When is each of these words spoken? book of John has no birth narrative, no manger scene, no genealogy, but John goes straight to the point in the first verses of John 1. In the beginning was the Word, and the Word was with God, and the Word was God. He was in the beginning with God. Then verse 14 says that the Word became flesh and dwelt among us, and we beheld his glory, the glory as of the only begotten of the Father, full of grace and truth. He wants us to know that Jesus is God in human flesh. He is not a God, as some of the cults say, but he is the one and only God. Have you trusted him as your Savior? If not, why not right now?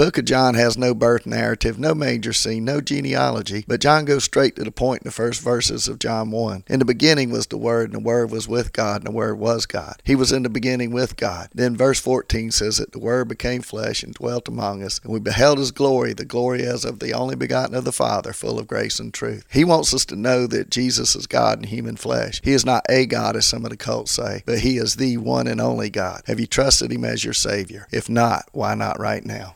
book 0.00 0.16
of 0.16 0.24
John 0.24 0.54
has 0.54 0.78
no 0.78 0.94
birth 0.94 1.26
narrative, 1.26 1.78
no 1.78 1.94
manger 1.94 2.32
scene, 2.32 2.64
no 2.64 2.80
genealogy, 2.80 3.66
but 3.68 3.82
John 3.82 4.06
goes 4.06 4.24
straight 4.24 4.56
to 4.56 4.64
the 4.64 4.70
point 4.70 5.02
in 5.02 5.04
the 5.06 5.12
first 5.12 5.42
verses 5.42 5.88
of 5.88 5.98
John 5.98 6.30
1. 6.30 6.64
In 6.68 6.78
the 6.78 6.86
beginning 6.86 7.30
was 7.30 7.48
the 7.48 7.58
Word, 7.58 7.90
and 7.90 8.00
the 8.00 8.06
Word 8.06 8.30
was 8.30 8.48
with 8.48 8.72
God, 8.72 9.02
and 9.02 9.08
the 9.08 9.10
Word 9.10 9.38
was 9.38 9.66
God. 9.66 10.00
He 10.02 10.14
was 10.14 10.32
in 10.32 10.42
the 10.42 10.48
beginning 10.48 10.90
with 10.90 11.18
God. 11.18 11.50
Then 11.54 11.76
verse 11.76 12.00
14 12.00 12.50
says 12.50 12.78
that 12.78 12.92
the 12.92 12.98
Word 12.98 13.28
became 13.28 13.60
flesh 13.60 14.02
and 14.02 14.14
dwelt 14.14 14.48
among 14.48 14.82
us, 14.82 15.02
and 15.04 15.12
we 15.12 15.20
beheld 15.20 15.58
his 15.58 15.70
glory, 15.70 16.14
the 16.14 16.24
glory 16.24 16.62
as 16.62 16.86
of 16.86 17.00
the 17.00 17.12
only 17.12 17.36
begotten 17.36 17.74
of 17.74 17.84
the 17.84 17.92
Father, 17.92 18.32
full 18.32 18.58
of 18.58 18.66
grace 18.66 19.00
and 19.00 19.12
truth. 19.12 19.44
He 19.52 19.64
wants 19.66 19.92
us 19.92 20.06
to 20.06 20.16
know 20.16 20.46
that 20.46 20.70
Jesus 20.70 21.14
is 21.14 21.26
God 21.26 21.58
in 21.58 21.64
human 21.64 21.96
flesh. 21.96 22.40
He 22.42 22.52
is 22.52 22.64
not 22.64 22.86
a 22.88 23.04
God, 23.04 23.36
as 23.36 23.44
some 23.44 23.66
of 23.66 23.70
the 23.70 23.76
cults 23.76 24.12
say, 24.12 24.44
but 24.46 24.60
he 24.60 24.78
is 24.78 24.96
the 24.96 25.18
one 25.18 25.46
and 25.46 25.60
only 25.60 25.90
God. 25.90 26.22
Have 26.24 26.40
you 26.40 26.46
trusted 26.46 26.90
him 26.90 27.04
as 27.04 27.22
your 27.22 27.34
Savior? 27.34 27.86
If 27.92 28.08
not, 28.08 28.48
why 28.52 28.74
not 28.74 28.98
right 28.98 29.26
now? 29.26 29.48